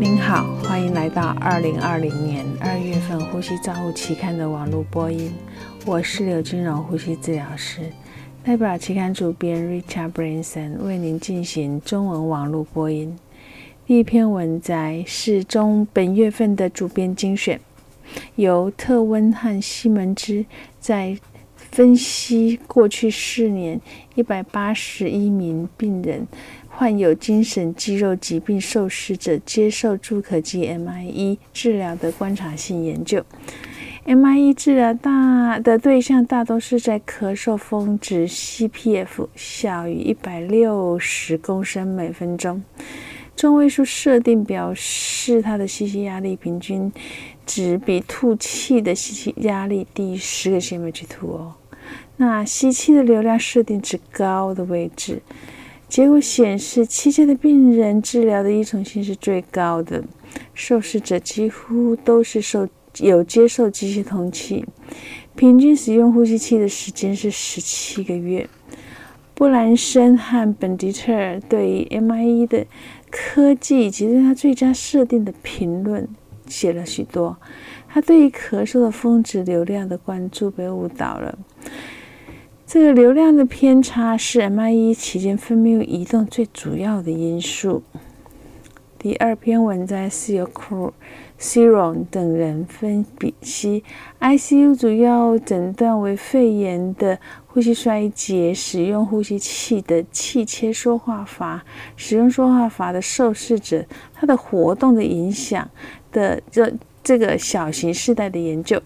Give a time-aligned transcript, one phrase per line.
[0.00, 5.30] 您好，欢迎来到二零二零年二月份《呼吸照护期刊》的网络播音。
[5.84, 7.82] 我是刘金荣呼吸治疗师，
[8.42, 13.14] 代表期刊主编 Richard Branson 为您进行中文网络播音。
[13.86, 17.60] 第一篇文摘是中本月份的主编精选，
[18.36, 20.46] 由特温和西门之
[20.78, 21.14] 在
[21.54, 23.78] 分析过去四年
[24.14, 26.26] 一百八十一名病人。
[26.80, 33.22] 患有精神肌肉疾病受试者接受助可剂 MIE 治疗的观察性研究。
[34.06, 42.62] MIE 治疗大的对象大多是在咳嗽峰值 CPF 小于一百六十公升每分钟，
[43.36, 46.90] 中位数设定表示它的吸气压力平均
[47.44, 51.52] 值比吐气的吸气压力低十个 cm2 哦。
[52.16, 55.20] 那吸气的流量设定值高的位置。
[55.90, 60.04] 结果显示，期间的病人治疗的依从性是最高的，
[60.54, 62.68] 受试者几乎都是受
[63.00, 64.64] 有接受机械通气，
[65.34, 68.48] 平均使用呼吸器的时间是十七个月。
[69.34, 72.64] 布兰森和本迪特对于 MIE 的
[73.10, 76.08] 科技以及对它最佳设定的评论
[76.46, 77.36] 写了许多，
[77.88, 81.36] 他对于咳嗽的峰值流量的关注被误导了。
[82.72, 87.82] 这个流量的偏差是 MIE 期间分泌物移动最主要的因素。
[88.96, 90.48] 第二篇文摘是由
[91.36, 93.04] c i r o n 等人分
[93.42, 93.82] 析
[94.20, 101.64] ICU 主要诊断为肺炎的呼吸衰竭，使用呼吸器的气切说话阀，
[101.96, 105.68] 使用说话阀的受试者，他的活动的影响
[106.12, 108.80] 的这这个小型世代的研究。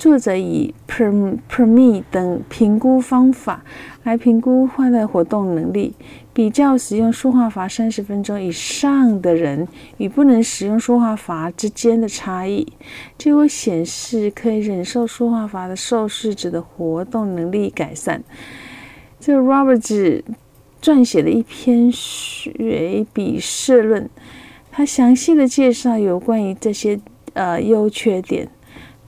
[0.00, 3.62] 作者以 Per Perme 等评估方法
[4.02, 5.92] 来评估患的活动能力，
[6.32, 12.66] 比较使用说话阀三十分钟以上的人与不能使用说话阀之间的差异。
[13.18, 18.24] 结果显示，可以忍受说话阀的受试者的活动能力改善。
[19.20, 20.22] 这 Roberts
[20.80, 24.08] 撰写了一篇学比社论，
[24.72, 26.98] 他详细的介绍有关于这些
[27.34, 28.48] 呃优缺点。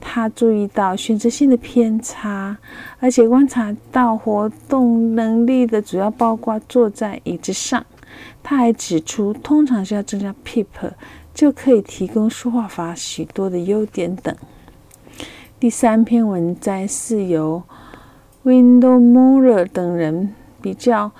[0.04, 2.58] 他注意到选择性的偏差，
[2.98, 7.86] 而且观察到活动能力的主要包括坐在椅子上。
[8.42, 10.66] 他还指出，通常需要增加 PEEP
[11.32, 14.36] 就可以提供说话法许多的优点等。
[15.58, 17.62] 第三篇文摘是由
[18.44, 21.12] Window Moore 等人比较。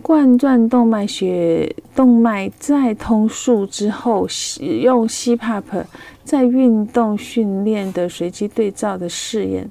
[0.00, 5.84] 冠状动脉血动脉再通术之后，使用 CPAP
[6.24, 9.70] 在运动训练的随机对照的试验，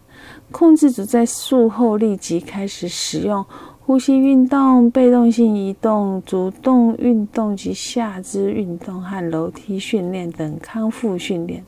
[0.52, 3.44] 控制组在术后立即开始使用
[3.80, 11.64] 呼吸运动、被动性移动、主动运动及下肢运动和楼梯训练等康复训练。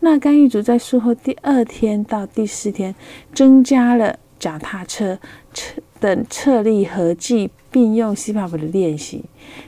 [0.00, 2.94] 那干预组在术后第二天到第四天
[3.34, 5.18] 增加了脚踏车、
[5.52, 7.50] 车等侧立合计。
[7.76, 9.22] 并用 CPAP 的练习，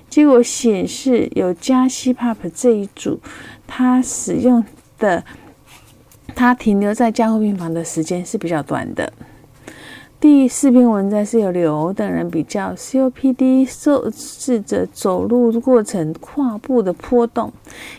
[0.09, 3.21] 结果显示有加 CPAP 这一组，
[3.67, 4.65] 他使用
[4.99, 5.23] 的
[6.35, 9.13] 他停留在加护病房的时间是比较短的。
[10.19, 17.53] 第四篇文章是由刘等人比较 COPD 受试者走路过程跨步的波动，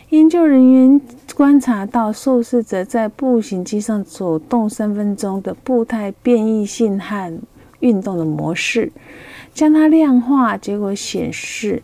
[0.08, 1.00] 研究人员
[1.36, 7.40] 观察到受试者在步行机上走动三分钟的步态变异性和
[7.78, 8.90] 运动的模式。
[9.52, 11.82] 将它量化，结果显示，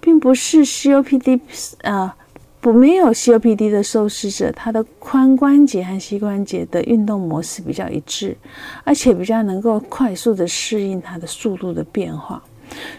[0.00, 1.40] 并不是 COPD，
[1.82, 2.12] 呃，
[2.60, 8.36] 不没有 COPD 的受试者，他的髋关节和膝关节的运动模式比较一致，
[8.84, 12.42] 而且比较能够快速的适应它的速度的变化。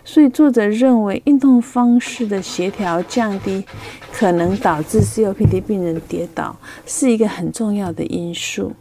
[0.05, 3.63] 所以作者认为，运动方式的协调降低
[4.13, 8.71] 可能导致 COPD 病人跌倒，是一个很重要的因素。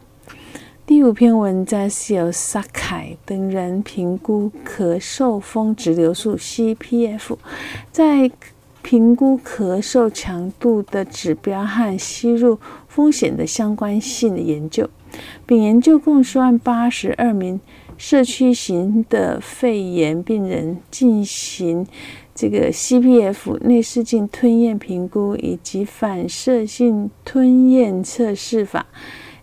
[0.87, 7.35] 第五篇文章是由萨凯等人评估咳嗽峰值流速 （CPF）
[7.91, 8.31] 在
[8.81, 12.57] 评估咳嗽强度的指标和吸入
[12.87, 14.89] 风险的相关性的研究，
[15.45, 17.59] 并研究共数万八十二名
[17.97, 21.85] 社区型的肺炎病人进行
[22.33, 28.85] 这个 CPF 内视镜吞咽评估以及反射性吞咽测试法。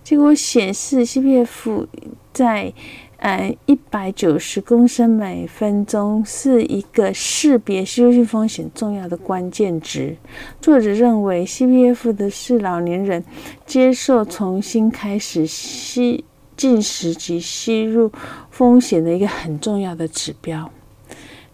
[0.05, 1.87] 结果显示，CPF
[2.31, 2.71] 在
[3.17, 10.15] 呃一百九十公升每分钟是一个识别吸入性风险重要的关键值。
[10.61, 13.25] 作者认为，CPF 的是老年人
[13.65, 16.23] 接受重新开始吸
[16.55, 18.13] 进食及吸入
[18.51, 20.71] 风险的一个很重要的指标。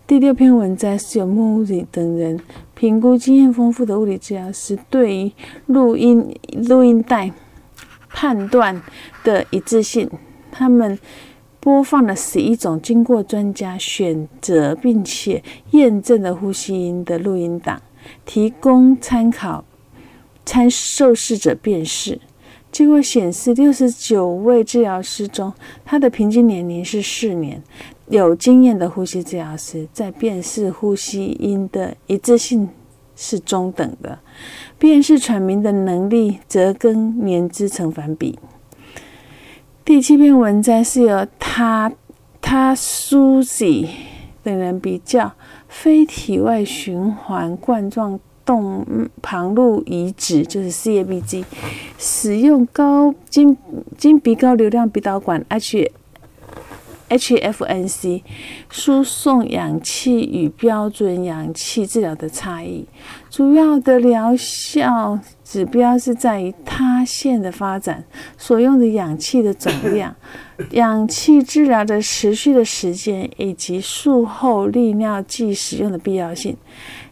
[0.09, 2.41] 第六篇文章是由 Moody 等人
[2.75, 5.33] 评估经验丰富的物理治疗师对于
[5.67, 6.37] 录音
[6.69, 7.31] 录音带
[8.13, 8.83] 判断
[9.25, 10.11] 的一致性。
[10.51, 10.99] 他们
[11.61, 17.81] 播放了十一种经过专家选择并且验证的呼吸音的录音档，
[18.25, 19.65] 提供参考
[20.45, 22.21] 参受试者辨识。
[22.73, 25.53] 结果显示，六十九位治疗师中，
[25.85, 27.63] 他的平均年龄是四年。
[28.09, 32.69] 有经验的呼吸治疗师在辨识呼吸音的一致性
[33.23, 34.19] 是中等的，
[34.79, 38.39] 辨识喘鸣的能力则跟年资成反比。
[39.85, 41.93] 第七篇文章是由他
[42.41, 43.91] 他苏西
[44.43, 45.33] 等人比较
[45.69, 48.19] 非体外循环冠状。
[48.43, 48.85] 动
[49.23, 51.45] 旁路移植就是 CABG，
[51.99, 53.57] 使用高经
[53.97, 55.93] 经鼻高流量鼻导管 H
[57.11, 58.23] HFNC
[58.71, 62.87] 输送氧气与标准氧气治疗的差异，
[63.29, 65.19] 主要的疗效
[65.51, 68.05] 指标是在于塌陷的发展、
[68.39, 70.15] 所用的氧气的总量、
[70.71, 76.57] 氧气治疗的持续的时间以及术后利尿剂使用的必要性。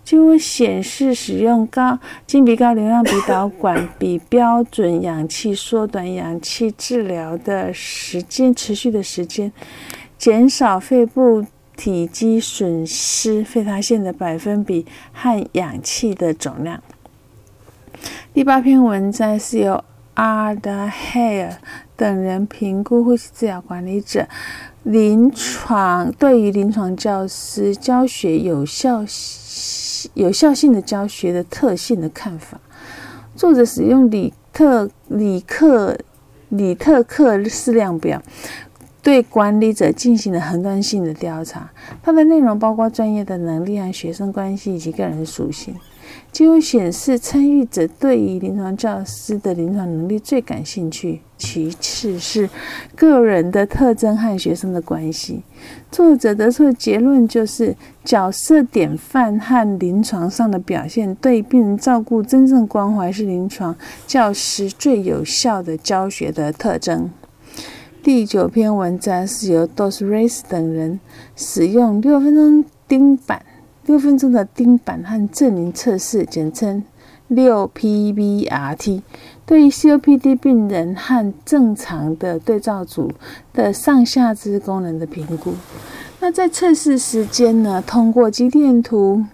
[0.04, 1.98] 就会显示，使用高
[2.28, 9.52] 经鼻高流量鼻导管比标准氧气缩短氧气治疗的时间、持续的时间，
[10.16, 11.44] 减少肺部
[11.76, 16.80] 体积损失、肺塌陷的百分比和氧气的总量。
[18.38, 19.82] 第八篇文章是由
[20.14, 21.56] a r d a Hare
[21.96, 24.28] 等人评估呼吸治疗管理者
[24.84, 29.04] 临床对于临床教师教学有效。
[30.14, 32.60] 有效性的教学的特性的看法。
[33.34, 35.98] 作者使用里特里克
[36.50, 38.22] 里特克式量表，
[39.02, 41.68] 对管理者进行了横断性的调查。
[42.00, 45.74] 它的内容包括专业的能力和学生关系以及个人属性。
[46.30, 52.48] 结果显示，参与者对于临床教师的临床能力最感兴趣，其次是
[52.94, 55.42] 个人的特征和学生的关系。
[55.90, 57.74] 作者得出的结论就是，
[58.04, 63.74] 角色典范和临床上的表现对病人照顾真正关怀是临床
[64.06, 67.10] 教师最有效的教学的特征。
[68.02, 71.00] 第九篇文章是由 Dos Reis 等人
[71.34, 73.42] 使用六分钟钉板。
[73.88, 76.84] 六分钟的钉板和证明测试，简称
[77.26, 79.00] 六 PBRT，
[79.46, 83.10] 对于 COPD 病人和正常的对照组
[83.54, 85.54] 的上下肢功能的评估。
[86.20, 87.82] 那在测试时间呢？
[87.86, 89.24] 通过肌电图、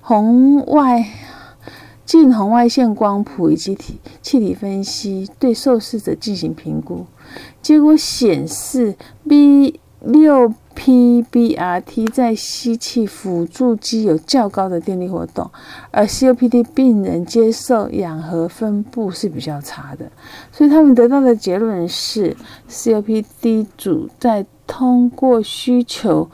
[0.00, 1.04] 红外
[2.04, 7.04] 近红外线光谱以及体气体分析，对受试者进行评估。
[7.60, 8.94] 结果显示
[9.28, 10.54] ，B 六。
[10.76, 15.50] PBRT 在吸气辅助机有较高的电力活动，
[15.90, 20.10] 而 COPD 病人接受氧合分布是比较差的，
[20.52, 22.36] 所以他们得到的结论是
[22.68, 26.28] COPD 组在通过需求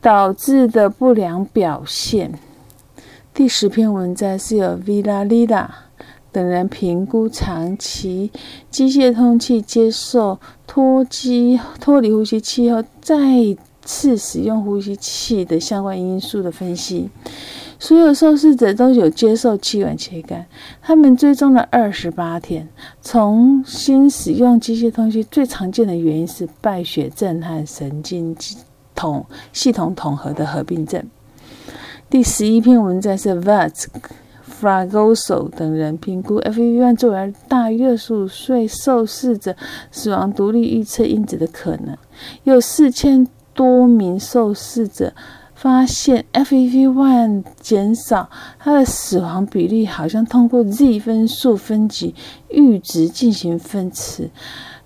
[0.00, 2.38] 导致的不良表现。
[3.32, 5.66] 第十篇文章是由 Villalida
[6.30, 8.30] 等人评估长期
[8.70, 13.16] 机械通气接受脱机脱离呼吸器后再。
[13.84, 17.10] 次使用呼吸器的相关因素的分析，
[17.78, 20.46] 所有受试者都有接受气管切开。
[20.82, 22.68] 他们追踪了二十八天，
[23.02, 28.58] 重新使用机械通气最常见的原因是败血症和神经系
[28.94, 31.02] 统系统统合的合并症。
[32.08, 33.86] 第十一篇文章是 Vats
[34.60, 39.56] Fragoso 等人评估 FEV1 作为大约数岁受试者
[39.90, 41.96] 死亡独立预测因子的可能，
[42.44, 43.26] 有四千。
[43.60, 45.12] 多名受试者
[45.54, 52.14] 发现 FEV1 减少，它的死亡比例好像通过 Z 分数分级
[52.48, 54.30] 阈值进行分次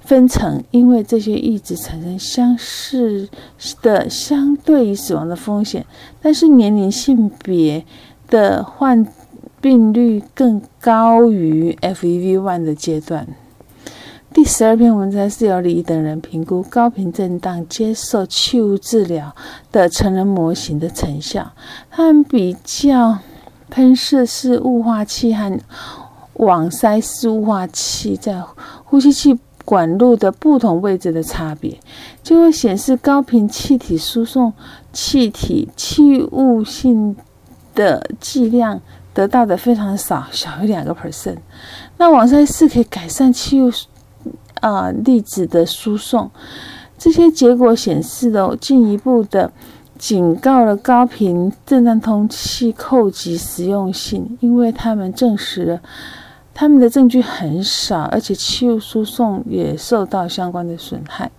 [0.01, 3.29] 分层，因为这些阈值产生相似
[3.81, 5.87] 的相对于死亡的风险，
[6.21, 7.87] 但是年龄性别
[8.29, 9.07] 的患
[9.61, 13.25] 病率更高于 FEV1 的阶段。
[14.35, 19.33] 第十二篇文章是由李等人评估高频震荡接受气雾治疗
[19.71, 21.53] 的成人模型的成效。
[21.89, 23.17] 他们比较
[23.71, 25.57] 喷射式雾化器和
[26.33, 28.43] 网塞式雾化器在
[28.85, 31.79] 呼吸器管路的不同位置的差别，
[32.21, 34.53] 就会显示高频气体输送
[34.93, 37.15] 气体气雾性
[37.73, 38.81] 的剂量
[39.15, 41.37] 得到的非常少，小于两个 percent。
[41.99, 43.71] 那网塞式可以改善气雾。
[44.65, 46.31] 啊，粒子的输送，
[46.97, 49.53] 这些结果显示了进一步的
[49.99, 55.83] 警告了高频震荡通气扣及实用性，因为他们证实了
[56.55, 61.31] 他们的证据很少，而且气雾输送也受到相关的损害。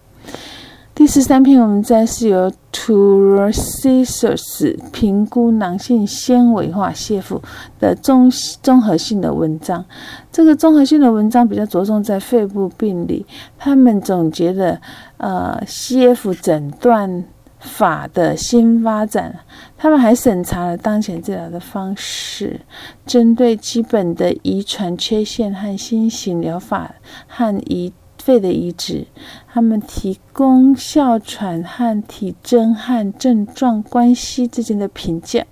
[0.96, 7.42] 第十三篇文章是由 Tourisers 评估囊性纤维化蟹腹
[7.82, 8.32] 的综
[8.64, 9.84] 综合性的文章。
[10.32, 13.26] 这个综合性的文章比较着重在肺部病理，
[13.58, 14.80] 他们总结了
[15.18, 17.26] 呃 CF 诊断
[17.60, 19.40] 法的新发展。
[19.78, 22.62] 他们还审查了当前治疗的方式，
[23.06, 26.96] 针对基本的遗传缺陷和新型疗法
[27.28, 27.92] 和遗。
[28.26, 29.06] 肺的移植，
[29.54, 35.46] 他们提供哮喘和体征和症状关系之间的评价，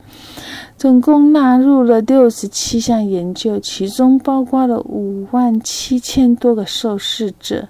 [0.76, 7.68] 总共纳入了六十七项研究，其中包括了五万七千多个受试者。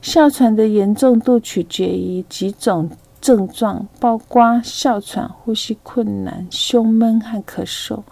[0.00, 2.88] 哮喘的严重度取决于几种
[3.20, 8.04] 症状，包括哮喘、呼吸困难、胸闷和咳嗽。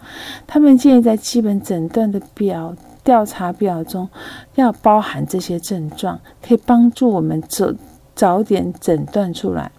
[0.48, 2.74] 他们建议在基本诊断的表。
[3.04, 4.08] 调查表中
[4.54, 7.72] 要包含这些症状，可以帮助我们早
[8.14, 9.72] 早点诊断出来。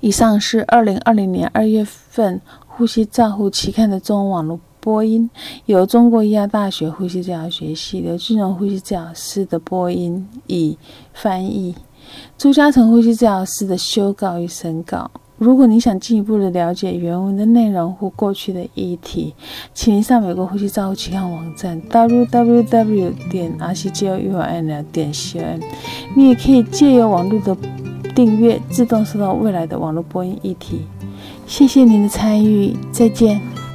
[0.00, 5.28] 以上是二零二零年二月份《呼吸照护期刊》的中文网络播音，
[5.66, 10.76] 由中国医药大学呼吸治疗学系刘俊荣呼吸治疗师的播音与
[11.12, 11.74] 翻译，
[12.38, 15.10] 朱嘉诚呼吸治疗师的修稿与审稿。
[15.38, 19.34] 如果你想进一步的了解原文的内容或过去的议题，
[19.74, 25.60] 请您上美国呼吸照护期刊网站 www 点 r c g o u n l 点 c o m。
[26.14, 27.56] 你也可以借由网络的
[28.14, 30.80] 订阅，自动收到未来的网络播音议题。
[31.46, 33.65] 谢谢您的参与，再见。